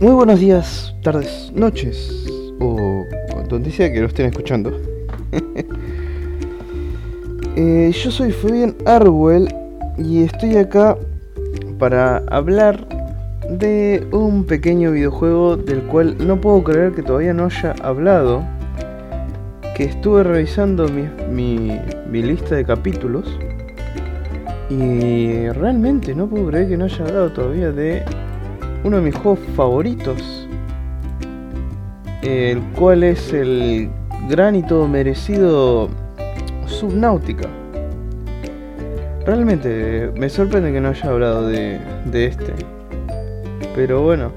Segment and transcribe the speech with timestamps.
[0.00, 2.26] Muy buenos días, tardes, noches
[2.58, 3.04] o
[3.50, 4.72] donde sea que lo estén escuchando.
[7.56, 9.52] Eh, yo soy Fabián Arwell
[9.98, 10.96] y estoy acá
[11.78, 12.86] para hablar
[13.50, 18.44] de un pequeño videojuego del cual no puedo creer que todavía no haya hablado.
[19.76, 21.08] Que estuve revisando mi,
[22.08, 23.28] mi lista de capítulos
[24.70, 28.04] y realmente no puedo creer que no haya hablado todavía de
[28.84, 30.48] uno de mis juegos favoritos.
[32.22, 33.88] El cual es el
[34.28, 35.88] gran y todo merecido
[36.66, 37.48] Subnautica.
[39.24, 42.52] Realmente me sorprende que no haya hablado de, de este.
[43.74, 44.32] Pero bueno.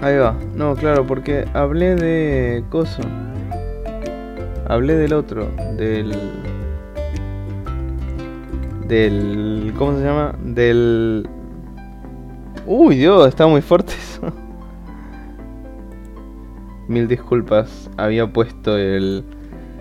[0.00, 0.34] Ahí va.
[0.56, 3.02] No, claro, porque hablé de Coso.
[4.68, 5.48] Hablé del otro.
[5.76, 6.12] Del
[8.92, 9.72] del...
[9.78, 10.34] ¿Cómo se llama?
[10.42, 11.26] Del...
[12.66, 14.32] Uy, Dios, está muy fuerte eso.
[16.86, 19.24] Mil disculpas, había puesto el...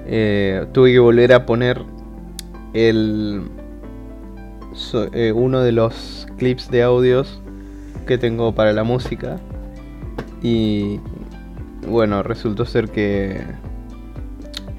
[0.08, 1.83] Eh, tuve que volver a poner
[2.73, 3.44] el...
[5.14, 7.42] Eh, uno de los clips de audios
[8.08, 9.39] que tengo para la música.
[10.42, 11.00] Y
[11.88, 13.42] bueno, resultó ser que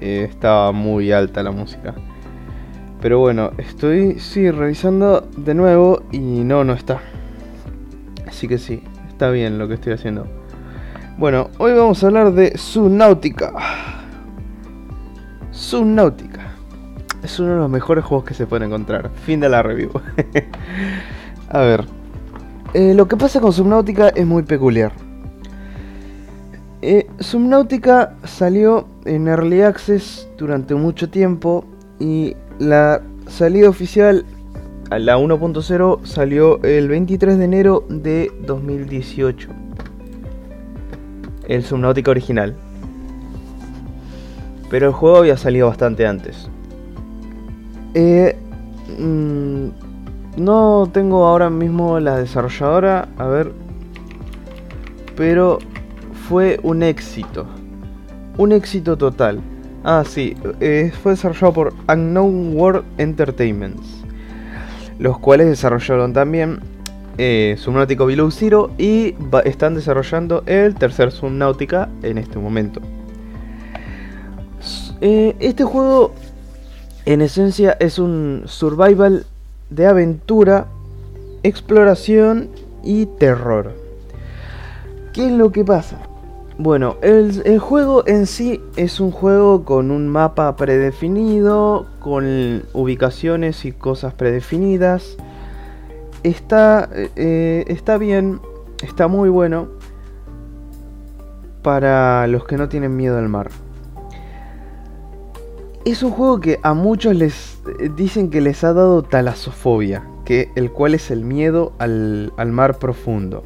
[0.01, 1.95] eh, estaba muy alta la música.
[3.01, 7.01] Pero bueno, estoy sí revisando de nuevo y no, no está.
[8.33, 10.25] Así que sí, está bien lo que estoy haciendo.
[11.19, 13.53] Bueno, hoy vamos a hablar de Subnautica.
[15.51, 16.55] Subnautica.
[17.21, 19.11] Es uno de los mejores juegos que se pueden encontrar.
[19.23, 19.91] Fin de la review.
[21.49, 21.85] a ver.
[22.73, 24.93] Eh, lo que pasa con Subnautica es muy peculiar.
[26.81, 31.65] Eh, Subnautica salió en Early Access durante mucho tiempo
[31.99, 34.25] y la salida oficial
[34.99, 39.49] la 1.0 salió el 23 de enero de 2018.
[41.47, 42.55] El Subnautica original.
[44.69, 46.49] Pero el juego había salido bastante antes.
[47.93, 48.35] Eh,
[48.99, 49.67] mm,
[50.37, 53.51] no tengo ahora mismo la desarrolladora, a ver.
[55.15, 55.59] Pero
[56.27, 57.45] fue un éxito.
[58.37, 59.41] Un éxito total.
[59.83, 64.02] Ah, sí, eh, fue desarrollado por Unknown World Entertainments,
[64.99, 66.59] los cuales desarrollaron también
[67.17, 69.15] eh, Below Zero y
[69.45, 72.81] están desarrollando el tercer Subnautica en este momento.
[75.01, 76.13] Eh, este juego,
[77.05, 79.25] en esencia, es un survival
[79.69, 80.67] de aventura,
[81.43, 82.49] exploración
[82.83, 83.73] y terror.
[85.11, 85.97] ¿Qué es lo que pasa?
[86.59, 93.71] Bueno, el, juego en sí es un juego con un mapa predefinido, con ubicaciones y
[93.71, 95.17] cosas predefinidas.
[96.21, 98.39] Está, eh, está bien,
[98.83, 99.67] está muy bueno
[101.63, 103.49] para los que no tienen miedo al mar.
[105.85, 110.51] Es un juego que a muchos les eh, dicen que les ha dado talasofobia, que
[110.55, 113.43] el cual es el miedo al, al mar profundo.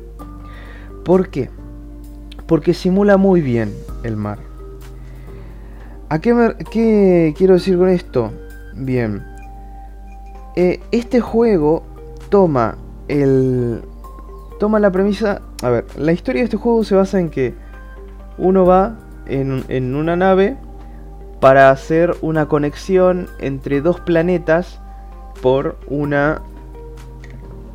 [1.05, 1.49] ¿Por qué?
[2.47, 4.39] Porque simula muy bien el mar.
[6.09, 8.31] ¿A qué, quiero decir con esto?
[8.73, 9.23] Bien,
[10.55, 11.83] eh, este juego
[12.29, 12.77] toma
[13.07, 13.81] el
[14.59, 15.41] toma la premisa.
[15.61, 17.53] A ver, la historia de este juego se basa en que
[18.37, 20.57] uno va en, en una nave
[21.39, 24.79] para hacer una conexión entre dos planetas
[25.41, 26.41] por una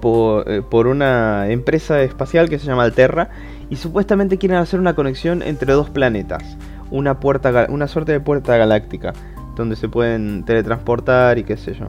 [0.01, 3.31] por, eh, por, una empresa espacial que se llama Alterra
[3.73, 6.59] y supuestamente quieren hacer una conexión entre dos planetas,
[6.91, 9.15] una, puerta, una suerte de puerta galáctica,
[9.57, 11.87] donde se pueden teletransportar y qué sé yo.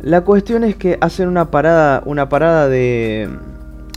[0.00, 3.28] La cuestión es que hacen una parada, una parada de,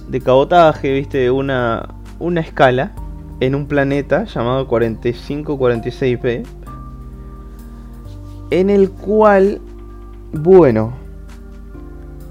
[0.07, 2.93] de cabotaje, viste, una, una escala
[3.39, 6.43] en un planeta llamado 4546b,
[8.49, 9.61] en el cual,
[10.33, 10.91] bueno,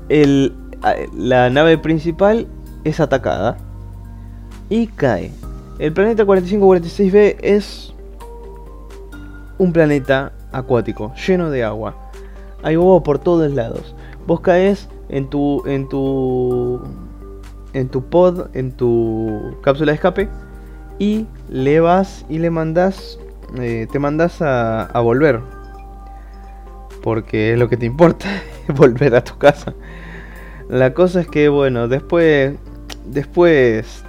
[0.09, 0.53] el,
[1.17, 2.49] la nave principal
[2.83, 3.57] es atacada
[4.69, 5.31] y cae.
[5.79, 7.95] El planeta 4546b es
[9.59, 11.97] un planeta acuático, lleno de agua.
[12.63, 13.95] Hay agua por todos lados.
[14.27, 16.81] Vos caes en tu en tu
[17.73, 20.29] en tu pod, en tu cápsula de escape
[20.99, 23.19] y le vas y le mandas
[23.59, 25.41] eh, te mandas a, a volver.
[27.03, 28.29] Porque es lo que te importa,
[28.77, 29.75] volver a tu casa.
[30.69, 32.55] La cosa es que bueno, después
[33.05, 34.05] después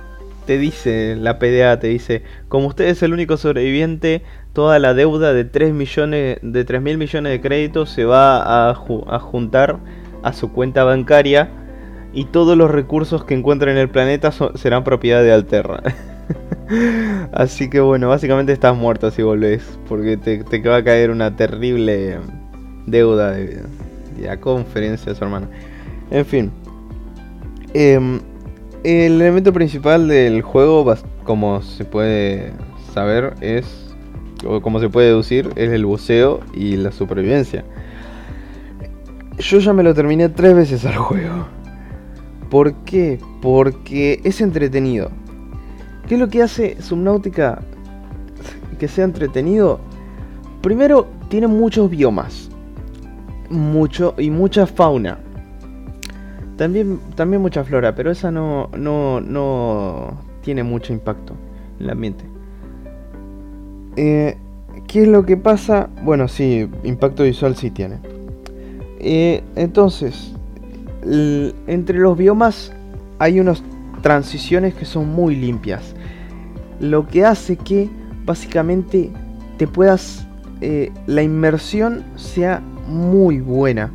[0.45, 5.33] te dice, la PDA te dice, como usted es el único sobreviviente, toda la deuda
[5.33, 9.79] de 3 millones, de 3 mil millones de créditos se va a, juntar
[10.23, 11.49] a su cuenta bancaria
[12.13, 15.83] y todos los recursos que encuentren en el planeta serán propiedad de Alterra.
[17.33, 22.17] Así que bueno, básicamente estás muerto si volvés, porque te, va a caer una terrible
[22.85, 23.61] deuda de,
[24.21, 25.47] la conferencia de su hermano.
[26.11, 26.51] En fin.
[27.73, 28.21] Em,
[28.85, 30.93] el elemento principal del juego,
[31.23, 32.53] como se puede
[32.93, 33.95] saber, es,
[34.45, 37.65] o como se puede deducir, es el buceo y la supervivencia.
[39.39, 41.47] Yo ya me lo terminé tres veces al juego.
[42.51, 43.19] ¿Por qué?
[43.41, 45.09] Porque es entretenido.
[46.07, 47.63] ¿Qué es lo que hace Subnautica
[48.77, 49.79] que sea entretenido?
[50.61, 52.51] Primero, tiene muchos biomas.
[53.49, 55.17] Mucho y mucha fauna.
[56.57, 61.33] También, también mucha flora, pero esa no, no, no tiene mucho impacto
[61.79, 62.25] en el ambiente.
[63.97, 64.37] Eh,
[64.87, 65.89] ¿Qué es lo que pasa?
[66.03, 67.97] Bueno, sí, impacto visual sí tiene.
[68.99, 70.33] Eh, entonces,
[71.67, 72.73] entre los biomas
[73.19, 73.61] hay unas
[74.01, 75.95] transiciones que son muy limpias.
[76.79, 77.89] Lo que hace que
[78.25, 79.11] básicamente
[79.57, 80.27] te puedas...
[80.61, 83.91] Eh, la inmersión sea muy buena.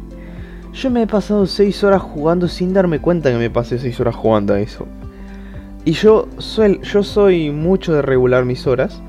[0.72, 4.14] Yo me he pasado 6 horas jugando sin darme cuenta que me pasé 6 horas
[4.14, 4.86] jugando a eso.
[5.84, 9.02] Y yo soy, yo soy mucho de regular mis horas.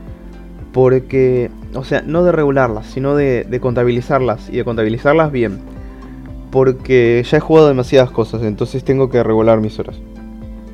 [0.73, 4.49] Porque, o sea, no de regularlas, sino de, de contabilizarlas.
[4.49, 5.59] Y de contabilizarlas bien.
[6.49, 9.99] Porque ya he jugado demasiadas cosas, entonces tengo que regular mis horas.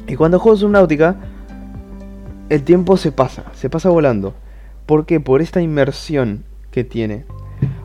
[0.07, 1.17] Y cuando juego Subnautica,
[2.49, 4.33] el tiempo se pasa, se pasa volando.
[4.85, 5.19] ¿Por qué?
[5.19, 7.25] Por esta inmersión que tiene.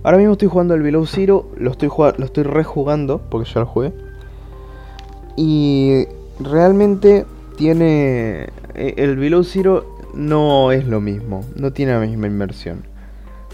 [0.03, 1.89] Ahora mismo estoy jugando el Below Zero, lo estoy,
[2.19, 3.93] lo estoy rejugando, porque ya lo jugué.
[5.37, 6.07] Y
[6.41, 7.25] realmente
[7.57, 8.49] tiene...
[8.75, 12.85] E, el Below Zero no es lo mismo, no tiene la misma inmersión.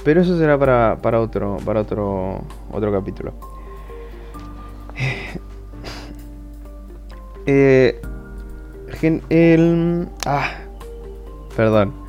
[0.04, 2.42] Pero eso será para, para otro, para otro,
[2.72, 3.32] otro capítulo.
[7.50, 8.02] Eh,
[9.30, 10.50] el, ah,
[11.56, 12.07] perdón.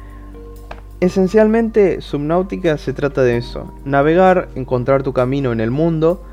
[1.01, 3.73] Esencialmente, Subnautica se trata de eso.
[3.85, 6.23] Navegar, encontrar tu camino en el mundo.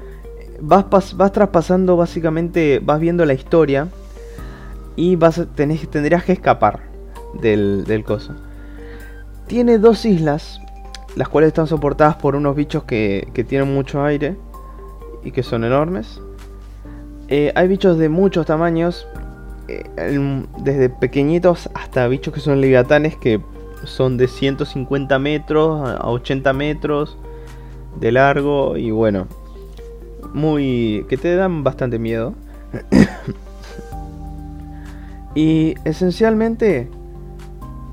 [0.60, 0.86] Vas,
[1.16, 3.88] vas traspasando básicamente, vas viendo la historia
[4.96, 6.80] y vas tenés, tendrías que escapar
[7.40, 8.34] del, del coso.
[9.46, 10.60] Tiene dos islas,
[11.14, 14.36] las cuales están soportadas por unos bichos que, que tienen mucho aire
[15.22, 16.20] y que son enormes.
[17.28, 19.06] Eh, hay bichos de muchos tamaños,
[19.68, 19.84] eh,
[20.58, 23.40] desde pequeñitos hasta bichos que son leviatanes que
[23.87, 27.17] son de 150 metros a 80 metros
[27.99, 29.27] de largo y bueno,
[30.35, 32.35] muy que te dan bastante miedo.
[35.35, 36.88] y esencialmente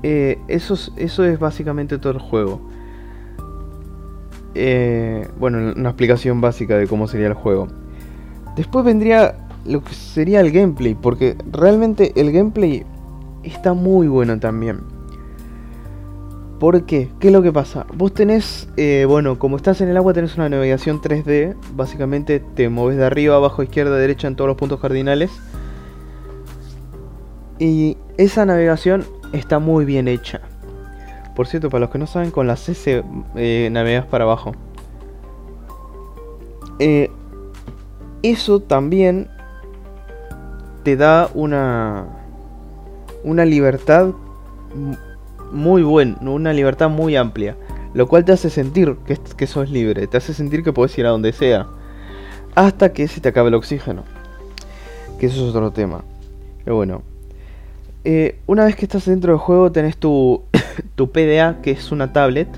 [0.02, 2.60] eh, eso, eso es básicamente todo el juego.
[4.54, 7.68] Eh, bueno, una explicación básica de cómo sería el juego.
[8.56, 12.84] Después vendría lo que sería el gameplay, porque realmente el gameplay
[13.42, 14.93] está muy bueno también.
[16.58, 17.10] ¿Por qué?
[17.18, 17.86] ¿Qué es lo que pasa?
[17.94, 22.68] Vos tenés, eh, bueno, como estás en el agua tenés una navegación 3D, básicamente te
[22.68, 25.30] mueves de arriba, abajo, izquierda, derecha en todos los puntos cardinales.
[27.58, 30.40] Y esa navegación está muy bien hecha.
[31.34, 33.04] Por cierto, para los que no saben, con la CC
[33.34, 34.52] eh, navegas para abajo.
[36.78, 37.10] Eh,
[38.22, 39.28] eso también
[40.82, 42.06] te da una
[43.24, 44.10] una libertad
[45.54, 47.56] muy buena, una libertad muy amplia,
[47.94, 51.06] lo cual te hace sentir que, que sos libre, te hace sentir que puedes ir
[51.06, 51.68] a donde sea,
[52.54, 54.04] hasta que se te acabe el oxígeno,
[55.18, 56.04] que eso es otro tema.
[56.64, 57.02] Pero bueno,
[58.06, 60.42] eh, una vez que estás dentro del juego tenés tu,
[60.94, 62.48] tu PDA, que es una tablet.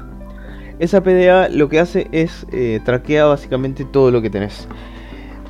[0.79, 4.67] Esa PDA lo que hace es eh, básicamente todo lo que tenés.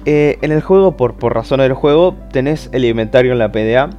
[0.04, 3.90] Eh, en el juego, por, por razones del juego, tenés el inventario en la PDA.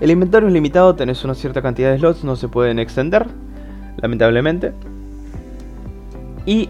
[0.00, 3.26] El inventario es limitado, tenés una cierta cantidad de slots, no se pueden extender,
[3.96, 4.72] lamentablemente.
[6.46, 6.68] Y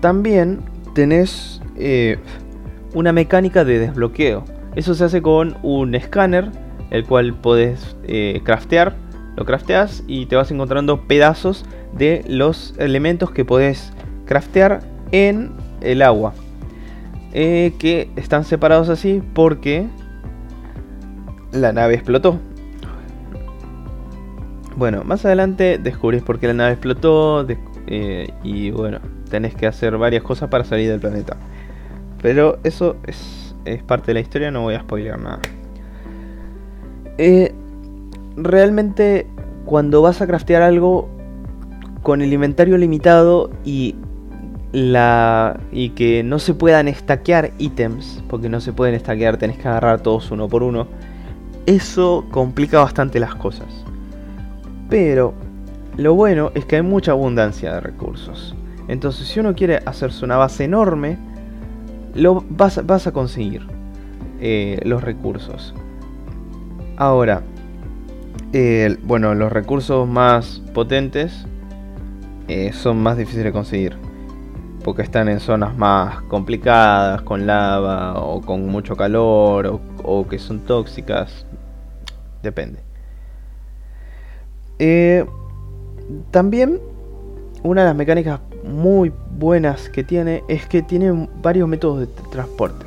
[0.00, 0.60] también
[0.94, 2.18] tenés eh,
[2.94, 4.44] una mecánica de desbloqueo.
[4.76, 6.50] Eso se hace con un escáner,
[6.90, 8.96] el cual podés eh, craftear.
[9.36, 13.92] Lo crafteas y te vas encontrando pedazos de los elementos que podés
[14.26, 14.80] craftear
[15.12, 16.32] en el agua.
[17.32, 19.86] Eh, que están separados así porque
[21.52, 22.38] la nave explotó.
[24.76, 27.46] Bueno, más adelante descubrís por qué la nave explotó
[27.86, 28.98] eh, y bueno,
[29.30, 31.36] tenés que hacer varias cosas para salir del planeta.
[32.20, 33.54] Pero eso es,
[33.86, 35.40] parte de la historia, no voy a spoiler nada.
[37.18, 37.54] Eh,
[38.36, 39.26] realmente
[39.64, 41.08] cuando vas a craftear algo
[42.02, 43.94] con el inventario limitado y
[44.72, 49.68] la y que no se puedan estaquear ítems, porque no se pueden estaquear, tenés que
[49.68, 50.88] agarrar todos uno por uno.
[51.66, 53.84] Eso complica bastante las cosas.
[54.88, 55.34] Pero
[55.96, 58.54] lo bueno es que hay mucha abundancia de recursos.
[58.88, 61.18] Entonces, si uno quiere hacerse una base enorme,
[62.14, 63.66] lo vas, a conseguir
[64.40, 65.74] eh, los recursos.
[66.96, 67.42] Ahora,
[69.02, 71.44] bueno, los recursos más potentes
[72.46, 73.96] eh, son más difíciles de conseguir.
[74.84, 80.60] Porque están en zonas más complicadas, con lava o con mucho calor o que son
[80.60, 81.46] tóxicas.
[82.42, 82.83] Depende.
[86.30, 86.80] También
[87.62, 92.84] una de las mecánicas muy buenas que tiene es que tiene varios métodos de transporte.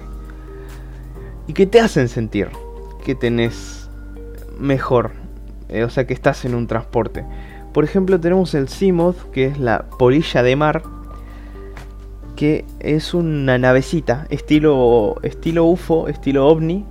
[1.48, 2.50] Y que te hacen sentir
[3.03, 3.89] que tenés
[4.60, 5.12] mejor.
[5.70, 7.25] Eh, o sea que estás en un transporte.
[7.74, 10.84] Por ejemplo tenemos el Seamoth, que es la polilla de mar.
[12.36, 16.86] Que es una navecita, estilo, estilo UFO, estilo ovni.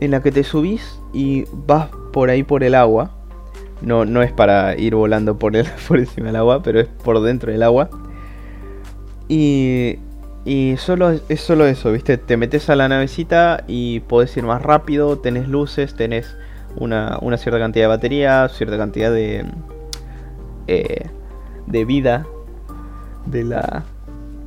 [0.00, 3.17] En la que te subís y vas por ahí por el agua.
[3.80, 7.20] No, no es para ir volando por, el, por encima del agua, pero es por
[7.20, 7.90] dentro del agua.
[9.28, 9.98] Y,
[10.44, 12.16] y solo, es solo eso, ¿viste?
[12.16, 16.36] Te metes a la navecita y podés ir más rápido, tenés luces, tenés
[16.76, 19.44] una, cierta cantidad de batería, cierta cantidad de,
[20.66, 21.06] eh,
[21.66, 22.26] de vida
[23.26, 23.84] de la,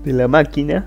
[0.03, 0.85] de la máquina.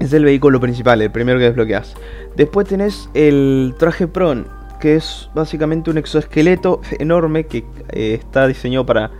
[0.00, 1.94] Es el vehículo principal, el primero que desbloqueas.
[2.36, 4.46] Después tenés el traje Pron,
[4.78, 9.10] que es básicamente un exoesqueleto enorme que eh, está diseñado para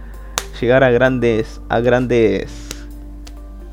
[0.61, 2.69] llegar a grandes, a grandes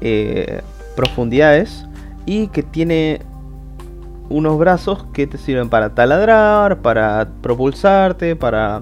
[0.01, 0.61] eh,
[0.95, 1.85] profundidades
[2.25, 3.21] y que tiene
[4.29, 8.81] unos brazos que te sirven para taladrar, para propulsarte, para,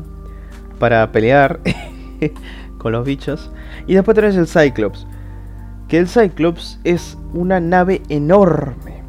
[0.80, 1.60] para pelear
[2.78, 3.52] con los bichos.
[3.88, 5.06] Y después tenés el Cyclops.
[5.88, 9.03] Que el Cyclops es una nave enorme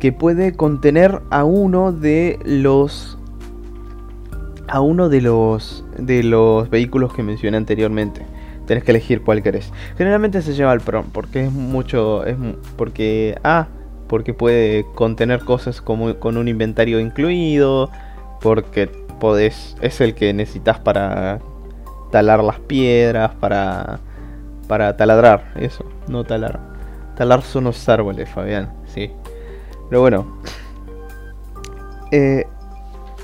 [0.00, 3.18] que puede contener a uno de los
[4.66, 8.24] a uno de los de los vehículos que mencioné anteriormente
[8.70, 9.72] tenés que elegir cuál querés.
[9.98, 12.36] Generalmente se lleva el prom porque es mucho, es
[12.76, 13.66] porque ah,
[14.06, 17.90] porque puede contener cosas como con un inventario incluido,
[18.40, 18.86] porque
[19.18, 21.40] podés es el que necesitas para
[22.12, 23.98] talar las piedras, para
[24.68, 26.60] para taladrar, eso, no talar.
[27.16, 29.10] Talar son los árboles, Fabián, sí.
[29.90, 30.40] Pero bueno.
[32.12, 32.46] Eh,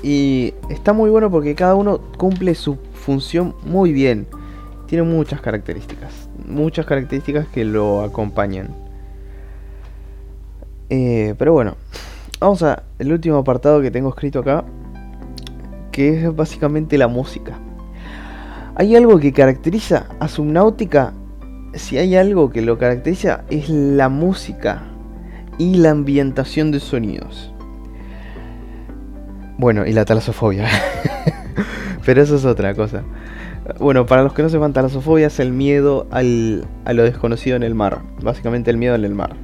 [0.03, 4.27] y está muy bueno porque cada uno cumple su función muy bien
[4.87, 6.29] tiene muchas características.
[6.47, 8.73] Muchas características que lo acompañan.
[10.89, 11.75] Eh, pero bueno,
[12.39, 14.63] vamos a el último apartado que tengo escrito acá,
[15.91, 17.59] que es básicamente la música.
[18.75, 21.13] Hay algo que caracteriza a Subnautica,
[21.73, 24.83] si hay algo que lo caracteriza es la música
[25.57, 27.53] y la ambientación de sonidos.
[29.57, 30.67] Bueno, y la talasofobia.
[32.05, 33.03] Pero eso es otra cosa.
[33.79, 37.63] Bueno, para los que no sepan, talasofobia es el miedo al, a lo desconocido en
[37.63, 37.99] el mar.
[38.21, 39.35] Básicamente el miedo en el mar.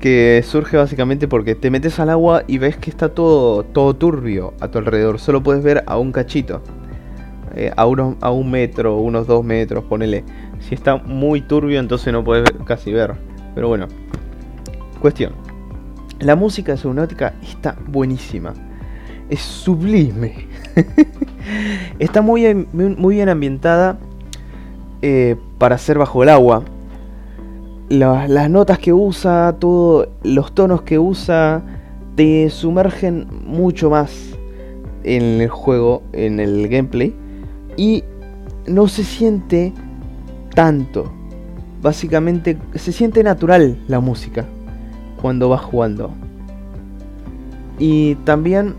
[0.00, 4.52] Que surge básicamente porque te metes al agua y ves que está todo, todo turbio
[4.60, 5.18] a tu alrededor.
[5.18, 6.62] Solo puedes ver a un cachito.
[7.56, 10.22] Eh, a, a un metro, unos dos metros, ponele.
[10.60, 13.14] Si está muy turbio, entonces no puedes casi ver.
[13.56, 13.88] Pero bueno.
[15.00, 15.32] Cuestión.
[16.20, 18.52] La música de Subnautica está buenísima.
[19.28, 20.46] Es sublime.
[21.98, 23.98] Está muy, muy bien ambientada
[25.00, 26.64] eh, para ser bajo el agua.
[27.88, 31.62] las notas que usa, todos los tonos que usa,
[32.14, 34.36] te sumergen mucho más
[35.02, 37.14] en el juego, en el gameplay.
[37.76, 38.04] Y
[38.66, 39.72] no se siente
[40.54, 41.10] tanto.
[41.82, 44.44] Básicamente se siente natural la música
[45.20, 46.12] cuando vas jugando.
[47.78, 48.74] Y también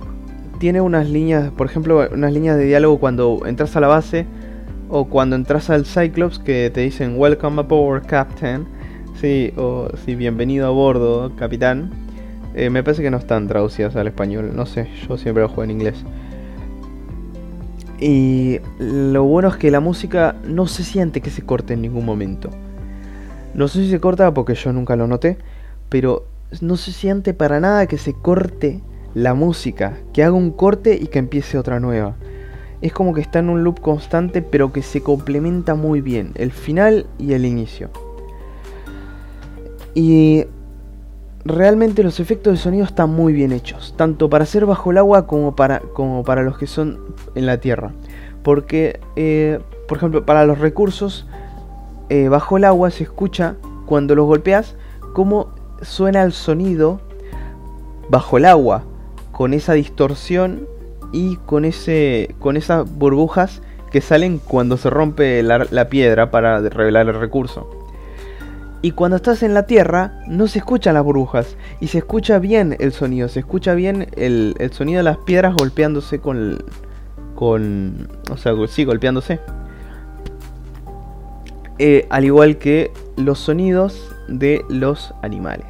[0.59, 4.25] tiene unas líneas, por ejemplo, unas líneas de diálogo cuando entras a la base
[4.89, 8.65] o cuando entras al Cyclops que te dicen Welcome aboard, Captain.
[9.19, 11.91] Sí, o sí, bienvenido a bordo, capitán.
[12.55, 15.63] Eh, me parece que no están traducidas al español, no sé, yo siempre lo juego
[15.63, 16.03] en inglés.
[17.99, 22.05] Y lo bueno es que la música no se siente que se corte en ningún
[22.05, 22.49] momento.
[23.57, 25.39] No sé si se corta porque yo nunca lo noté,
[25.89, 26.25] pero
[26.61, 28.81] no se siente para nada que se corte
[29.15, 32.15] la música, que haga un corte y que empiece otra nueva.
[32.83, 36.51] Es como que está en un loop constante pero que se complementa muy bien, el
[36.51, 37.89] final y el inicio.
[39.95, 40.45] Y
[41.43, 45.25] realmente los efectos de sonido están muy bien hechos, tanto para ser bajo el agua
[45.25, 46.99] como para, como para los que son
[47.33, 47.91] en la tierra.
[48.43, 51.25] Porque, eh, por ejemplo, para los recursos
[52.09, 54.75] eh, bajo el agua se escucha cuando los golpeas
[55.13, 55.49] cómo
[55.81, 57.01] suena el sonido
[58.09, 58.83] bajo el agua,
[59.31, 60.67] con esa distorsión
[61.11, 63.61] y con, ese, con esas burbujas
[63.91, 67.69] que salen cuando se rompe la, piedra para revelar el recurso.
[68.81, 71.57] Y cuando estás en la tierra, no se escuchan las burbujas.
[71.79, 73.27] Y se escucha bien el sonido.
[73.27, 76.63] Se escucha bien el, sonido de las piedras golpeándose con.
[77.33, 78.07] con.
[78.29, 79.39] O sea, sí, golpeándose.
[81.79, 85.65] Eh, al igual que los sonidos de los animales.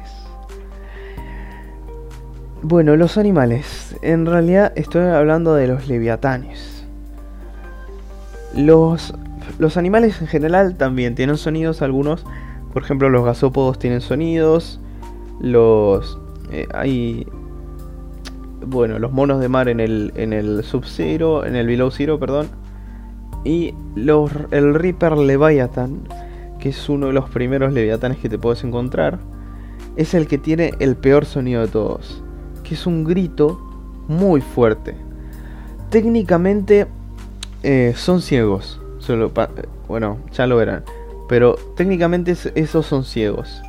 [2.62, 3.96] Bueno, los animales.
[4.02, 6.84] En realidad estoy hablando de los leviatanes.
[8.54, 9.14] Los,
[9.58, 12.24] los animales en general también tienen sonidos, algunos.
[12.72, 14.80] Por ejemplo, los gasópodos tienen sonidos.
[15.40, 16.18] Los...
[16.50, 17.26] Eh, hay...
[18.66, 22.48] Bueno, los monos de mar en el, en el Sub-Zero, en el Below Zero, perdón.
[23.44, 23.74] Y
[24.50, 26.00] el Reaper Leviathan,
[26.58, 29.18] que es uno de los primeros leviatanes que te puedes encontrar,
[29.96, 32.22] es el que tiene el peor sonido de todos
[32.68, 33.58] que es un grito
[34.08, 34.94] muy fuerte.
[35.90, 36.86] Técnicamente
[37.62, 38.80] eh, son ciegos.
[39.88, 40.84] Bueno, ya lo verán.
[41.28, 43.62] Pero técnicamente esos son ciegos.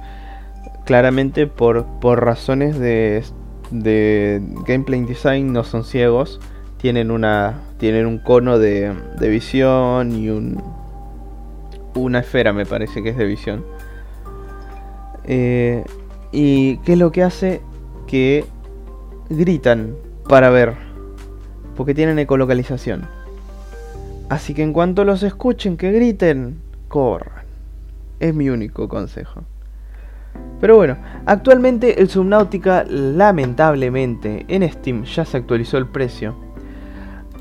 [0.86, 3.24] Claramente por, por razones de,
[3.72, 6.42] de gameplay design no son ciegos.
[6.80, 10.64] Tienen, una, tienen un cono de, de visión y un,
[11.96, 13.66] una esfera me parece que es de visión.
[15.26, 15.84] Eh,
[16.32, 17.62] ¿Y qué es lo que hace?
[18.08, 18.46] Que
[19.30, 19.96] gritan
[20.28, 20.74] para ver,
[21.76, 23.08] porque tienen ecolocalización.
[24.30, 27.46] Así que en cuanto los escuchen que griten, corran.
[28.20, 29.44] Es mi único consejo.
[30.62, 36.36] Pero bueno, actualmente el Subnautica lamentablemente en Steam ya se actualizó el precio.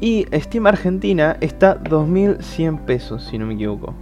[0.01, 3.95] Y Steam Argentina está 2100 pesos, si no me equivoco.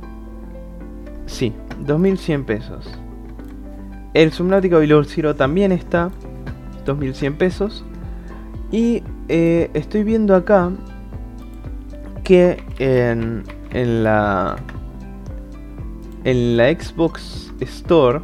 [1.27, 2.91] Sí, 2100 pesos.
[4.15, 6.11] El Subnautica Below Zero también está
[6.85, 7.85] 2100 pesos.
[8.71, 10.71] Y eh, estoy viendo acá
[12.25, 14.57] que en, en, la
[16.25, 18.21] en la Xbox Store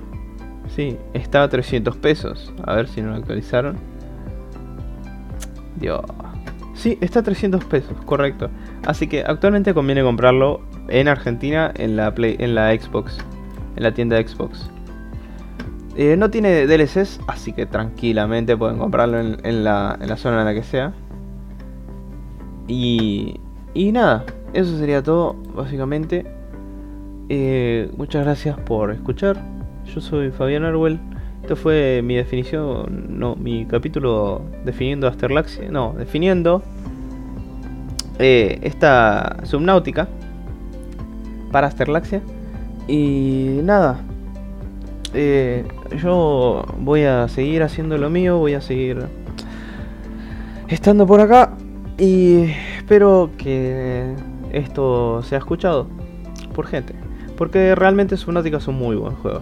[0.74, 2.52] sí, estaba 300 pesos.
[2.64, 3.76] A ver si no lo actualizaron.
[5.76, 6.00] Dios.
[6.82, 8.50] Sí, está a 300 pesos, correcto.
[8.84, 13.18] Así que actualmente conviene comprarlo en Argentina en la Play, en la Xbox,
[13.76, 14.68] en la tienda Xbox.
[15.96, 20.64] Eh, no tiene DLCs, así que tranquilamente pueden comprarlo en, la, zona en la que
[20.64, 20.92] sea.
[22.66, 23.38] Y,
[23.74, 26.26] y nada, eso sería todo, básicamente.
[27.28, 29.40] Eh, muchas gracias por escuchar.
[29.84, 30.98] Yo soy Fabián Arwell.
[31.56, 36.62] Fue mi definición, no, mi capítulo definiendo Asterlaxia, no, definiendo
[38.18, 40.08] eh, esta subnáutica
[41.50, 42.22] para Asterlaxia.
[42.88, 44.00] Y nada,
[45.14, 45.64] eh,
[46.02, 49.06] yo voy a seguir haciendo lo mío, voy a seguir
[50.68, 51.52] estando por acá
[51.98, 54.14] y espero que
[54.52, 55.86] esto sea escuchado
[56.54, 56.94] por gente,
[57.36, 59.40] porque realmente Subnautica es un muy buen juego.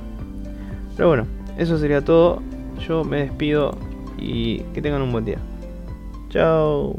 [0.96, 1.26] Pero bueno,
[1.60, 2.42] eso sería todo.
[2.88, 3.76] Yo me despido
[4.18, 5.38] y que tengan un buen día.
[6.30, 6.96] Chao.